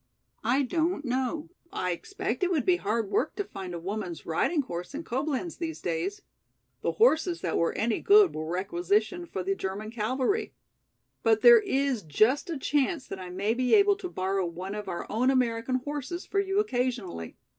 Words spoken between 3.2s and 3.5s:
to